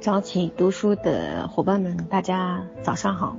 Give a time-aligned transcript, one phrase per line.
[0.00, 3.36] 早起读书的伙伴们，大家早上好。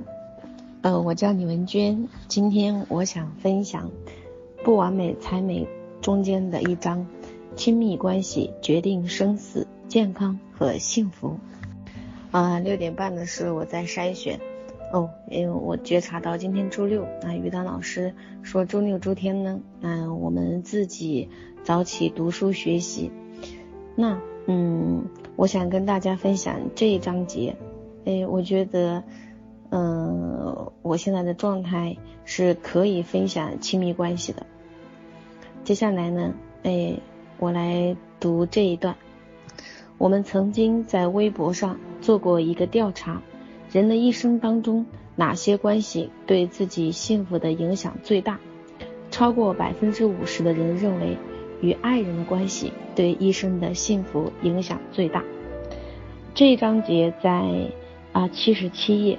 [0.82, 3.88] 呃，我叫李文娟，今天我想分享
[4.62, 5.64] 《不完美才美》
[6.02, 7.06] 中间的一章：
[7.56, 11.38] 亲密关系决定生死、健康和幸福。
[12.30, 14.38] 啊，六点半的时候我在筛选。
[14.92, 21.30] 哦，因为我觉察到今天周六，那，于丹老师说周六周天呢，嗯，我们自己
[21.64, 23.10] 早起读书学习。
[23.96, 25.06] 那，嗯。
[25.40, 27.56] 我想跟大家分享这一章节，
[28.04, 29.02] 哎，我觉得，
[29.70, 34.44] 嗯，我现在的状态是可以分享亲密关系的。
[35.64, 36.98] 接下来呢，哎，
[37.38, 38.94] 我来读这一段。
[39.96, 43.22] 我们曾经在微博上做过一个调查，
[43.72, 44.84] 人的一生当中
[45.16, 48.38] 哪些关系对自己幸福的影响最大？
[49.10, 51.16] 超过百分之五十的人认为。
[51.60, 55.24] 与爱人的关系对一生的幸福影响最大。
[56.34, 57.70] 这一章节在
[58.12, 59.18] 啊七十七页。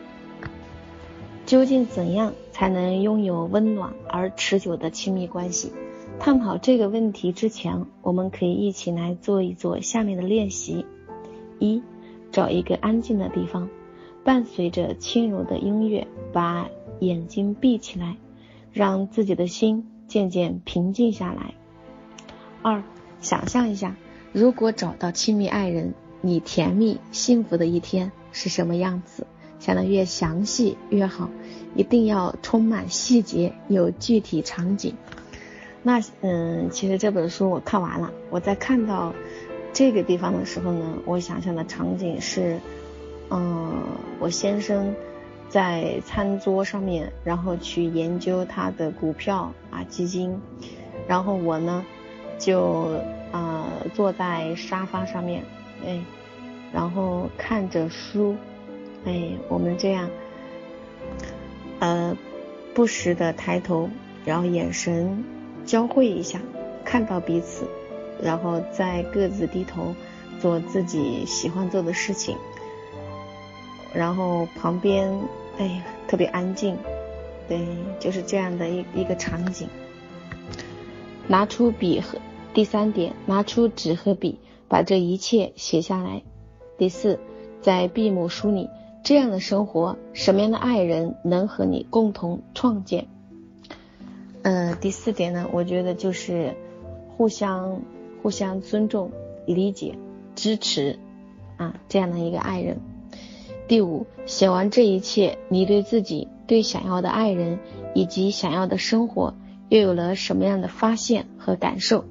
[1.43, 5.71] 究竟怎样才能拥有温暖而持久的亲密关系？
[6.19, 10.85] 探讨这个问题之前，我们可以一起来做一做下面的练习：
[11.59, 11.81] 一，
[12.31, 13.67] 找一个安静的地方，
[14.23, 18.15] 伴随着轻柔的音乐，把眼睛闭起来，
[18.71, 21.55] 让自己的心渐渐平静下来。
[22.63, 22.83] 二，
[23.21, 23.95] 想象一下，
[24.33, 29.25] 如果找到亲密爱人，你甜蜜幸福的一天是什么样子？
[29.59, 31.29] 想的越详细越好，
[31.75, 34.95] 一定要充满细节，有具体场景。
[35.81, 39.13] 那嗯，其实这本书我看完了，我在看到
[39.73, 42.59] 这个地方的时候呢，我想象的场景是，
[43.31, 43.81] 嗯，
[44.19, 44.93] 我先生
[45.49, 50.39] 在餐桌上面，然后去研究他的股票啊基金，
[51.07, 51.83] 然后我呢。
[52.41, 52.99] 就
[53.31, 55.43] 啊坐在沙发上面，
[55.85, 56.01] 哎，
[56.73, 58.35] 然后看着书，
[59.05, 60.09] 哎，我们这样，
[61.79, 62.17] 呃，
[62.73, 63.87] 不时的抬头，
[64.25, 65.23] 然后眼神
[65.65, 66.41] 交汇一下，
[66.83, 67.67] 看到彼此，
[68.19, 69.95] 然后再各自低头
[70.41, 72.35] 做自己喜欢做的事情，
[73.93, 75.13] 然后旁边
[75.59, 76.75] 哎特别安静，
[77.47, 77.67] 对，
[77.99, 79.69] 就是这样的一一个场景，
[81.27, 82.17] 拿出笔和。
[82.53, 86.21] 第三点，拿出纸和笔，把这一切写下来。
[86.77, 87.17] 第四，
[87.61, 88.69] 在闭目梳理
[89.03, 93.07] 这样的生活，什么样的爱人能和你共同创建？
[94.41, 96.55] 嗯，第四点呢，我觉得就是
[97.15, 97.81] 互相
[98.21, 99.11] 互相尊重、
[99.45, 99.95] 理解、
[100.35, 100.99] 支持
[101.55, 102.79] 啊，这样的一个爱人。
[103.69, 107.59] 第五，写完这一切，你对自己、对想要的爱人
[107.93, 109.35] 以及想要的生活，
[109.69, 112.03] 又有了什么样的发现和感受？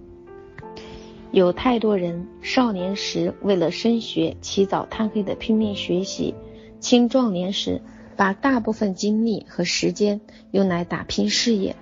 [1.33, 6.35] 有太多人少年时为了升学起早贪黑的拼命学习，
[6.81, 7.81] 青壮年时
[8.17, 10.21] 把大部分精力和时间
[10.51, 11.77] 用来打拼事业，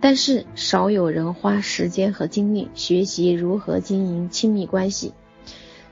[0.00, 5.12] 但是少有人花时间和精力学习如何经营亲密关系。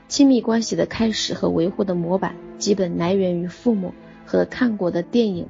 [0.07, 3.93] 亲密关系的开始和维护的模板基本来源于父母
[4.25, 5.47] 和看过的电影。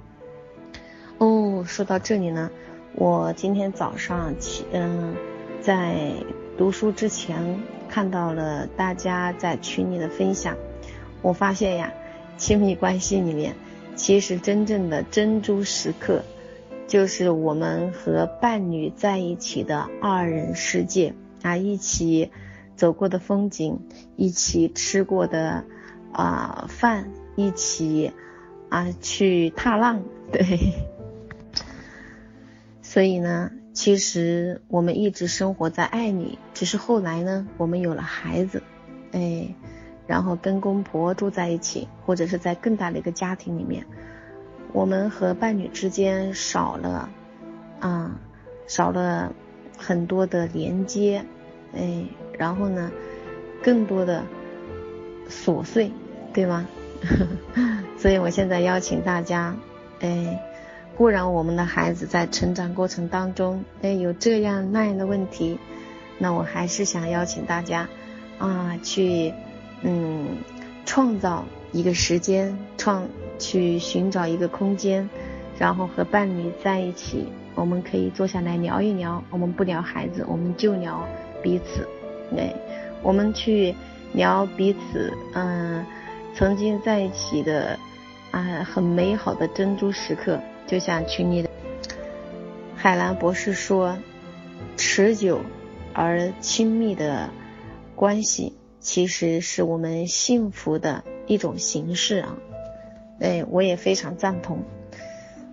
[1.19, 2.49] 哦，说到这里呢，
[2.95, 5.13] 我今天早上起，嗯，
[5.61, 6.13] 在。
[6.57, 7.59] 读书之前
[7.89, 10.55] 看到了大家在群里的分享，
[11.21, 11.91] 我发现呀，
[12.37, 13.55] 亲密关系里面
[13.95, 16.23] 其实真正的珍珠时刻，
[16.87, 22.31] 就是我们和伴侣在一起的二人世界啊，一起
[22.75, 23.79] 走过的风景，
[24.15, 25.65] 一起吃过的
[26.11, 28.11] 啊饭，一起
[28.69, 30.73] 啊去踏浪，对，
[32.83, 33.49] 所以呢。
[33.73, 38.61] 其实我们一直生活在爱里，只是后来呢，我们有了孩子，
[39.11, 39.55] 哎，
[40.05, 43.85] 然后跟公婆住在一起，或者是在更大的一个家庭里面，
[44.73, 47.09] 我们和伴侣之间少了
[47.79, 48.19] 啊，
[48.67, 49.33] 少了
[49.75, 51.25] 很多的连接，
[51.75, 52.05] 哎，
[52.37, 52.91] 然后呢，
[53.63, 54.23] 更多的
[55.27, 55.91] 琐碎，
[56.31, 56.67] 对吗？
[57.97, 59.55] 所以我现在邀请大家，
[59.99, 60.52] 哎。
[60.95, 65.57] 固然我们的孩子在成长过程当中，哎，有这样那样的问题，
[66.19, 67.87] 那我还是想邀请大家
[68.37, 69.33] 啊，去
[69.81, 70.37] 嗯，
[70.85, 73.07] 创造一个时间，创
[73.39, 75.09] 去寻找一个空间，
[75.57, 79.23] 然后和伴侣在一起，我们可以坐下来聊一聊。
[79.31, 81.07] 我们不聊孩子，我们就聊
[81.41, 81.87] 彼此，
[82.35, 82.55] 对，
[83.01, 83.73] 我们去
[84.13, 85.83] 聊彼此，嗯，
[86.35, 87.79] 曾经在一起的
[88.29, 90.39] 啊，很美好的珍珠时刻。
[90.67, 91.49] 就像群里的
[92.75, 93.97] 海兰博士说，
[94.77, 95.41] 持久
[95.93, 97.29] 而亲密的
[97.95, 102.37] 关系其实是我们幸福的一种形式啊。
[103.19, 104.63] 哎，我也非常赞同。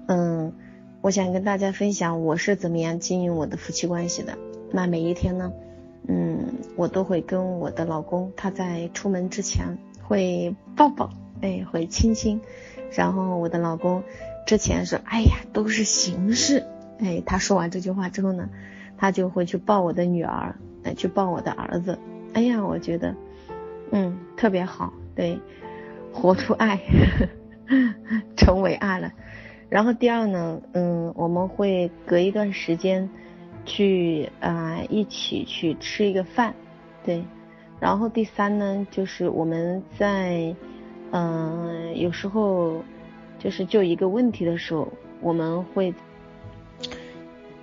[0.07, 0.55] 嗯，
[1.03, 4.37] 我想跟大家分享我是怎么样经营我的夫妻关系的。
[4.73, 5.53] 那每一天呢，
[6.09, 11.11] 嗯，我都会跟我的老公，他在出门之前会抱抱，
[11.43, 12.41] 哎，会亲亲。
[12.93, 14.03] 然后我的老公
[14.47, 16.65] 之前说，哎呀，都是形式。
[16.99, 18.49] 哎，他说完这句话之后呢，
[18.97, 21.99] 他就会去抱我的女儿，哎，去抱我的儿子。
[22.35, 23.15] 哎呀，我觉得，
[23.91, 25.39] 嗯，特别好，对，
[26.13, 26.81] 活出爱。
[28.37, 29.13] 成为爱了，
[29.69, 33.09] 然后第二呢，嗯，我们会隔一段时间
[33.65, 36.53] 去啊一起去吃一个饭，
[37.05, 37.23] 对，
[37.79, 40.53] 然后第三呢，就是我们在
[41.13, 42.83] 嗯有时候
[43.41, 44.87] 就是就一个问题的时候，
[45.21, 45.93] 我们会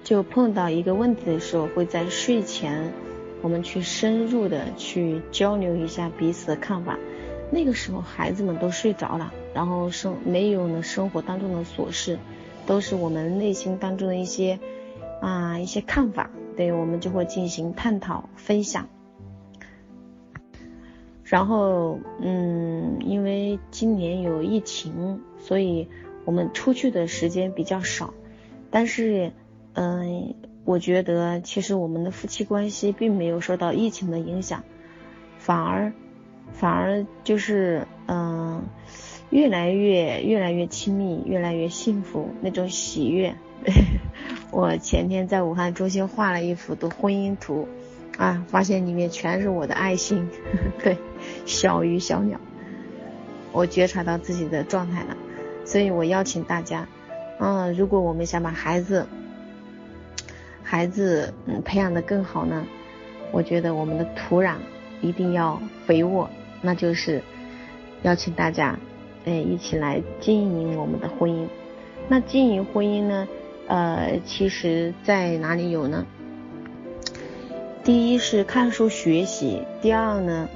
[0.03, 2.91] 就碰到一个问题的时候，会在睡前
[3.41, 6.97] 我们去深入的去交流一下彼此的看法。
[7.51, 12.19] 那个时候孩子们都睡着了，然后生没有呢生活当中的琐事，
[12.65, 14.59] 都是我们内心当中的一些
[15.21, 18.89] 啊一些看法，对我们就会进行探讨分享。
[21.23, 25.87] 然后嗯，因为今年有疫情，所以
[26.25, 28.13] 我们出去的时间比较少，
[28.69, 29.31] 但是
[29.73, 30.35] 嗯，
[30.65, 34.63] 我觉得其实我们的夫妻关系并没有受到疫情的影响，
[35.37, 35.93] 反而。
[36.53, 38.63] 反而就是嗯，
[39.29, 43.35] 越来越越来越亲密，越来越幸福那种喜悦。
[44.49, 47.67] 我前天在武汉中心画了一幅的婚姻图，
[48.17, 50.29] 啊，发现里面全是我的爱心，
[50.81, 50.97] 对，
[51.45, 52.39] 小鱼小鸟。
[53.51, 55.17] 我觉察到自己的状态了，
[55.67, 56.87] 所以我邀请大家，
[57.39, 59.05] 嗯，如果我们想把孩子
[60.63, 62.65] 孩子嗯培养的更好呢，
[63.33, 64.55] 我觉得我们的土壤。
[64.99, 66.27] 一定要肥沃，
[66.59, 67.21] 那就是
[68.01, 68.79] 邀请大家，
[69.25, 71.47] 哎，一起来经营我们的婚姻。
[72.07, 73.27] 那经营婚姻呢，
[73.67, 76.03] 呃，其实在哪里有呢？
[77.83, 80.49] 第一是看书学习，第二呢，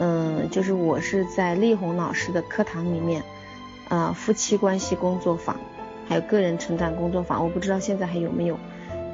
[0.00, 3.22] 嗯，就是我是在丽红老师的课堂里面，
[3.88, 5.56] 呃，夫妻关系工作坊，
[6.06, 8.58] 还有个人成长工作坊，我不知道现在还有没有，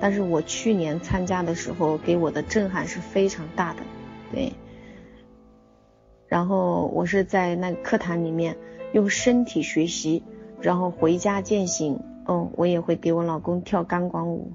[0.00, 3.81] 但是我去年参加的时候，给我的震撼是非常大的，
[4.32, 4.52] 对。
[6.28, 8.56] 然后我是在那个课堂里面
[8.93, 10.22] 用身体学习，
[10.61, 12.00] 然后回家践行。
[12.28, 14.52] 嗯，我也会给我老公跳钢管舞，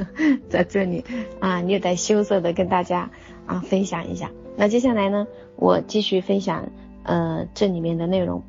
[0.50, 1.02] 在这里
[1.40, 3.10] 啊略带羞涩的跟大家
[3.46, 4.30] 啊分享一下。
[4.56, 5.26] 那接下来呢，
[5.56, 6.68] 我继续分享
[7.02, 8.42] 呃这里面的内容。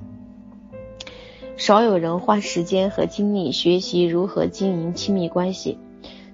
[1.57, 5.77] 少有人花时间和精力学习如何经营亲密关系。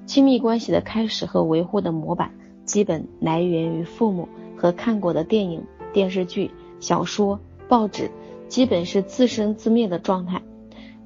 [0.08, 2.32] 亲密关系的开始和维护的模板，
[2.66, 4.28] 基本来源于父母
[4.58, 5.64] 和看过的电影。
[5.94, 8.10] 电视剧、小说、报纸，
[8.48, 10.42] 基本是自生自灭的状态。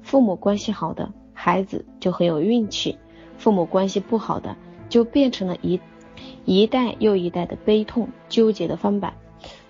[0.00, 2.96] 父母关系好的孩子就很有运气，
[3.36, 4.56] 父母关系不好的
[4.88, 5.80] 就变成了一
[6.44, 9.12] 一代又一代的悲痛纠结的翻版。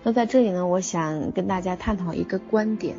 [0.02, 2.94] 那在这里呢，我想跟大家探讨一个观点，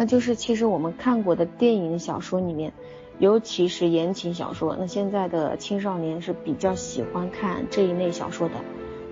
[0.00, 2.72] 那就是其实我们看过的电影、小说里面，
[3.18, 8.54] 尤其是言情小说，那现在的青少年是比较喜欢看这一类小说的，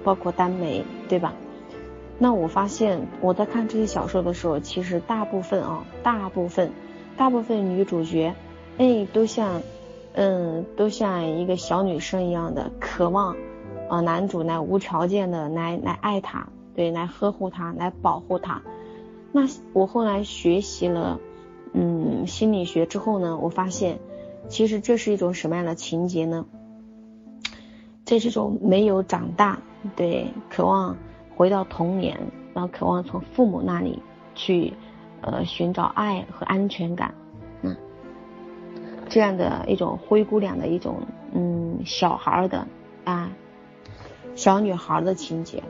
[0.03, 1.35] 包括耽美，对吧？
[2.19, 6.73] 那我发现我在看这些小说的时候，其实大部分啊，大部分，
[7.19, 8.33] 大部分女主角，
[8.79, 9.61] 哎，都像，
[10.15, 13.37] 嗯，都像一个小女生一样的渴望，
[13.91, 18.63] 啊，男主来无条件的来来爱她，对，来呵护她，来保护她。
[19.33, 19.43] 那
[19.73, 21.21] 我后来学习了，
[21.73, 23.99] 嗯，心理学之后呢，我发现，
[24.49, 26.47] 其实这是一种什么样的情节呢？
[28.05, 29.61] 这是一种没有长大，
[29.97, 30.97] 对，渴望。
[31.37, 32.19] 回到童年，
[32.53, 34.03] 然后渴望从父母那里
[34.35, 34.73] 去，
[35.21, 37.15] 呃，寻找爱和安全感，
[37.63, 37.77] 嗯，
[39.09, 40.97] 这样的一种灰姑娘的一种，
[41.33, 42.67] 嗯，小孩的
[43.05, 43.31] 啊，
[44.35, 45.63] 小女孩的情节。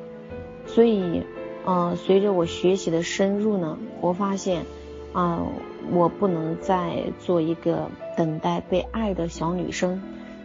[0.64, 1.22] 所以，
[1.70, 4.64] 嗯，随着我学习的深入呢，我发现，
[5.12, 5.42] 啊，
[5.92, 10.00] 我不能再做一个等待被爱的小女生，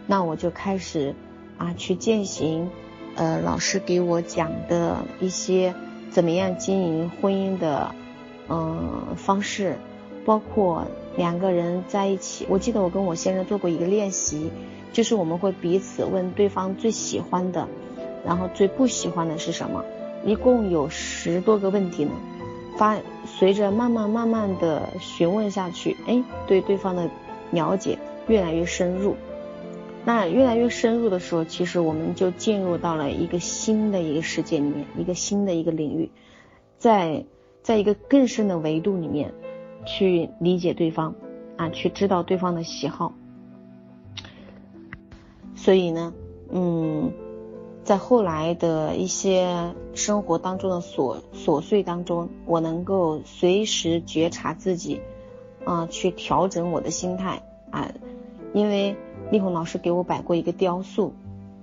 [0.06, 1.14] 那我就开始
[1.56, 2.68] 啊去践行。
[3.16, 5.74] 呃，老师给我讲的一些
[6.10, 7.94] 怎么样经营婚姻的
[8.50, 9.78] 嗯方式，
[10.26, 10.84] 包括
[11.16, 12.44] 两个人在一起。
[12.50, 14.50] 我记得我跟我先生做过一个练习，
[14.92, 17.66] 就是我们会彼此问对方最喜欢的，
[18.26, 19.84] 然后最不喜欢的是什么，
[20.24, 22.12] 一共有十多个问题呢。
[22.76, 27.08] 发随着慢慢慢慢的询问下去，哎，对对方的
[27.52, 29.14] 了解越来越深入。
[30.04, 36.10] 那越来越深入的时候，其实我们就进入到了一个新的一个世界里面，一个新的一个领域，
[36.76, 37.24] 在
[37.62, 39.32] 在一个更深的维度里面
[39.86, 41.14] 去理解对方
[41.56, 43.14] 啊，去知道对方的喜好。
[45.54, 46.12] 所以呢，
[46.50, 47.12] 嗯，
[47.84, 55.00] 在后来的一些生活当中的琐琐碎当中，我能够随时觉察自己，
[55.64, 57.92] 啊，去调整我的心态啊，
[58.52, 58.96] 因为。
[59.30, 61.14] 丽红老师给我摆过一个雕塑，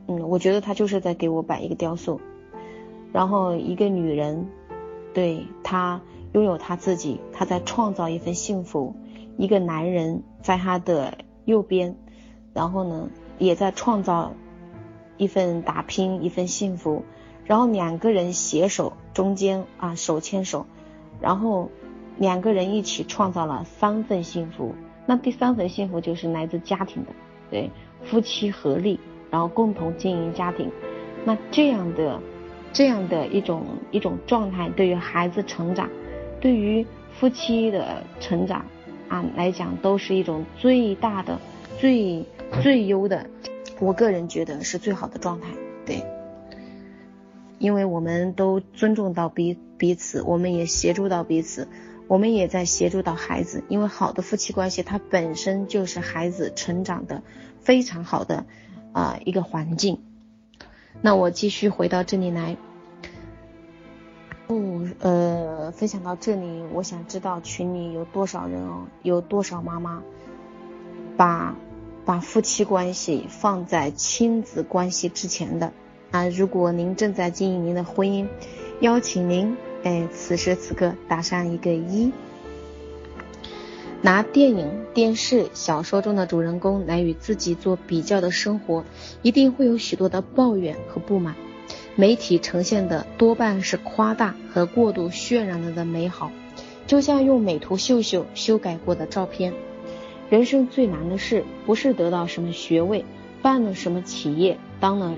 [0.08, 2.20] 嗯，我觉得他就是在给我摆一个雕塑。
[3.14, 4.48] 然后一个女人，
[5.14, 6.02] 对她
[6.34, 8.96] 拥有她自己，她在创造一份幸福；
[9.38, 11.96] 一个男人在她的右边，
[12.52, 14.34] 然后呢，也在创造
[15.22, 17.04] 一份打拼，一份幸福。
[17.46, 20.66] 然后两个人携手，中间啊手牵手，
[21.22, 21.70] 然后
[22.18, 24.74] 两个人一起创造了三份幸福。
[25.06, 27.12] 那第三份幸福就是来自家庭的。
[27.52, 27.70] 对，
[28.04, 29.00] 夫妻合力，
[29.30, 30.72] 然后共同经营家庭，
[31.24, 32.20] 那这样的
[32.74, 35.88] 这样的一种一种状态，对于孩子成长，
[36.40, 38.66] 对于夫妻的成长
[39.08, 41.38] 啊来讲，都是一种最大的、
[41.80, 42.26] 最
[42.64, 43.28] 最优的，
[43.82, 45.48] 我个人觉得是最好的状态。
[45.86, 46.06] 对，
[47.58, 51.68] 因为我们都尊重到彼彼此，我们也协助到彼此。
[52.08, 57.24] 我们也在协助到孩子，因为好的夫妻关系，它本身就是孩子成长的
[57.62, 58.46] 非常好的
[58.92, 60.02] 啊一个环境。
[61.02, 62.58] 那我继续回到这里来，
[64.46, 70.04] 不呃分享到这里，我想知道群里有多少人哦，有多少妈妈
[71.16, 71.56] 把
[72.06, 75.72] 把夫妻关系放在亲子关系之前的
[76.12, 76.28] 啊？
[76.28, 78.28] 如果您正在经营您的婚姻，
[78.80, 79.56] 邀请您。
[79.84, 82.12] 哎，此时此刻打上一个一。
[84.04, 88.84] 拿电影、电视、小说中的主人公来与自己做比较的生活，
[89.22, 91.36] 一定会有许多的抱怨和不满。
[91.96, 96.32] 媒体呈现的多半是夸大和过度渲染了的美好，
[96.88, 99.54] 就像用美图秀秀修改过的照片。
[100.32, 103.06] 人生最难的事，不是得到什么学位，
[103.44, 105.14] 办了什么企业，当了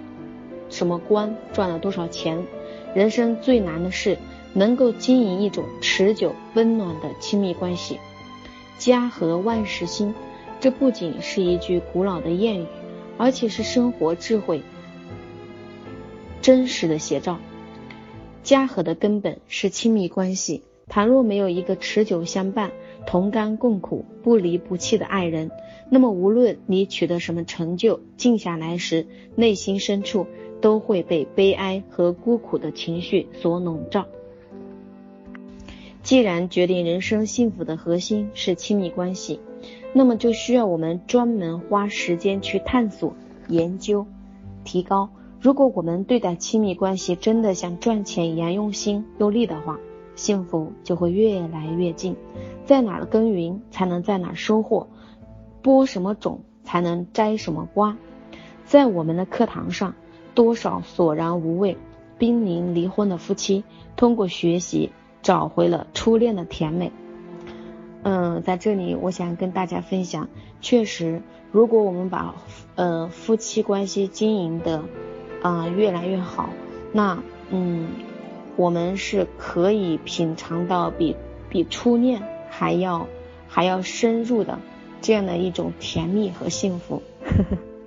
[0.70, 2.46] 什么官，赚了多少钱。
[2.94, 4.18] 人生最难的事。
[4.56, 7.98] 能够经营一种持久温暖的亲密关系，
[8.78, 10.14] 家和万事兴。
[10.60, 12.68] 这不仅是一句古老的谚语，
[13.18, 14.62] 而且是生活智慧
[16.40, 17.40] 真实的写照。
[18.44, 20.62] 家和的根本是亲密关系。
[20.88, 22.72] 倘若没有一个持久相伴、
[23.06, 25.52] 同甘共苦、不离不弃的爱人，
[25.90, 29.06] 那么无论你取得什么成就，静下来时，
[29.36, 30.28] 内心深处
[30.62, 34.06] 都会被悲哀和孤苦的情绪所笼罩。
[36.02, 39.40] 既然决定人生幸福的核心是亲密关系，
[39.94, 43.16] 那么就需要我们专门花时间去探索、
[43.48, 44.06] 研究、
[44.64, 45.10] 提高。
[45.40, 49.80] 如果我们对待亲密关系真的像赚钱一样用心用力的话，
[50.16, 52.16] 幸福就会越来越近。
[52.66, 54.88] 在哪儿耕耘，才能在哪儿收获；
[55.62, 57.98] 播什么种，才能摘什么瓜。
[58.66, 59.96] 在我们的课堂上，
[60.34, 61.78] 多少索然无味、
[62.18, 63.64] 濒临离婚的夫妻，
[63.96, 64.92] 通过学习。
[65.22, 66.92] 找回了初恋的甜美。
[68.04, 70.28] 嗯，在这里我想跟大家分享，
[70.60, 72.36] 确实，如果我们把
[72.76, 74.84] 呃夫妻关系经营的
[75.42, 76.50] 啊越来越好，
[76.92, 77.88] 那嗯，
[78.58, 81.16] 我们是可以品尝到比
[81.48, 82.22] 比初恋
[82.56, 83.08] 还要
[83.48, 84.60] 还要深入的
[85.02, 87.02] 这样的一种甜蜜和幸福。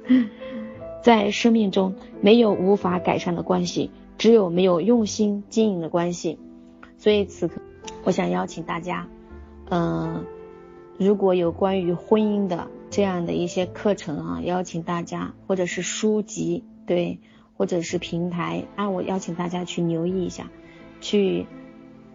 [1.03, 6.39] 在生命中，没有无法改善的关系，只有没有用心经营的关系。
[6.99, 7.61] 所以此刻，
[8.03, 9.07] 我想邀请大家，
[9.71, 10.25] 嗯，
[10.99, 17.21] 如果有关于婚姻的这样的一些课程啊，邀请大家，或者是书籍，对，
[17.57, 20.51] 或者是平台，啊，我邀请大家去留意一下，
[21.01, 21.47] 去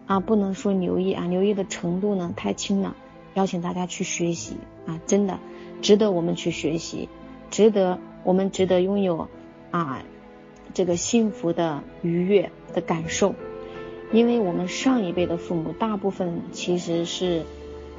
[0.06, 2.96] 啊，不能说留意啊，留意的程度呢太轻了，
[3.34, 4.56] 邀请大家去学习
[4.86, 5.38] 啊，真的
[5.80, 7.08] 值得我们去学习，
[7.50, 9.28] 值得我们值得拥有
[9.70, 10.02] 啊
[10.74, 13.34] 这个幸福的愉悦的感受。
[14.12, 17.44] 因为我们上一辈的父母大部分其实是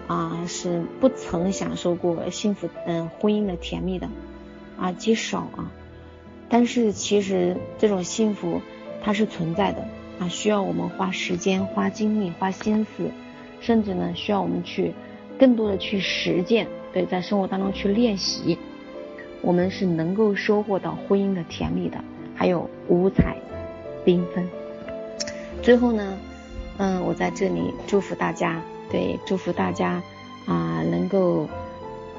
[0.06, 4.10] 啊是不曾享受过幸福嗯婚姻的甜蜜的
[4.78, 5.72] 啊极少啊，
[6.50, 8.62] 但是其实这种幸福
[9.02, 9.88] 它是存在的
[10.20, 13.10] 啊需要我们花时间花精力花心思，
[13.60, 14.94] 甚至呢需要我们去
[15.40, 18.58] 更多的去实践对在生活当中去练习，
[19.42, 21.98] 我们是能够收获到婚姻的甜蜜的，
[22.36, 23.36] 还有五彩
[24.06, 24.48] 缤纷。
[25.62, 26.18] 最后呢，
[26.78, 30.04] 嗯，我在这里祝福大家，对，祝福大家
[30.46, 31.48] 啊，能够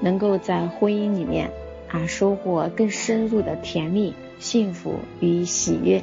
[0.00, 1.50] 能够在婚姻里面
[1.88, 6.02] 啊收获更深入的甜蜜、幸福与喜悦。